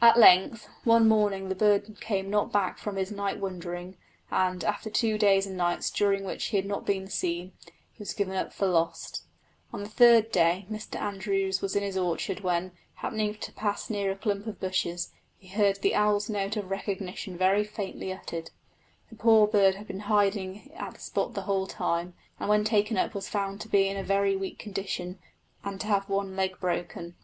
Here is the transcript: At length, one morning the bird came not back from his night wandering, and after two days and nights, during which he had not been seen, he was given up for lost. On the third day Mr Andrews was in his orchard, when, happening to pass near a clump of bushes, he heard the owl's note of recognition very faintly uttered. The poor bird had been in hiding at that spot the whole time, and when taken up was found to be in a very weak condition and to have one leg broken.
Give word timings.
At 0.00 0.16
length, 0.18 0.66
one 0.82 1.06
morning 1.06 1.50
the 1.50 1.54
bird 1.54 2.00
came 2.00 2.30
not 2.30 2.50
back 2.50 2.78
from 2.78 2.96
his 2.96 3.12
night 3.12 3.38
wandering, 3.38 3.98
and 4.30 4.64
after 4.64 4.88
two 4.88 5.18
days 5.18 5.46
and 5.46 5.58
nights, 5.58 5.90
during 5.90 6.24
which 6.24 6.46
he 6.46 6.56
had 6.56 6.64
not 6.64 6.86
been 6.86 7.06
seen, 7.10 7.52
he 7.92 7.98
was 7.98 8.14
given 8.14 8.34
up 8.34 8.54
for 8.54 8.64
lost. 8.66 9.24
On 9.70 9.82
the 9.82 9.90
third 9.90 10.30
day 10.32 10.64
Mr 10.70 10.98
Andrews 10.98 11.60
was 11.60 11.76
in 11.76 11.82
his 11.82 11.98
orchard, 11.98 12.40
when, 12.40 12.72
happening 12.94 13.34
to 13.34 13.52
pass 13.52 13.90
near 13.90 14.10
a 14.10 14.16
clump 14.16 14.46
of 14.46 14.58
bushes, 14.58 15.12
he 15.36 15.48
heard 15.48 15.82
the 15.82 15.94
owl's 15.94 16.30
note 16.30 16.56
of 16.56 16.70
recognition 16.70 17.36
very 17.36 17.62
faintly 17.62 18.10
uttered. 18.10 18.50
The 19.10 19.16
poor 19.16 19.46
bird 19.46 19.74
had 19.74 19.86
been 19.86 19.96
in 19.96 20.00
hiding 20.04 20.72
at 20.74 20.92
that 20.94 21.02
spot 21.02 21.34
the 21.34 21.42
whole 21.42 21.66
time, 21.66 22.14
and 22.40 22.48
when 22.48 22.64
taken 22.64 22.96
up 22.96 23.12
was 23.12 23.28
found 23.28 23.60
to 23.60 23.68
be 23.68 23.86
in 23.86 23.98
a 23.98 24.02
very 24.02 24.34
weak 24.34 24.58
condition 24.58 25.18
and 25.62 25.78
to 25.82 25.88
have 25.88 26.08
one 26.08 26.36
leg 26.36 26.58
broken. 26.58 27.16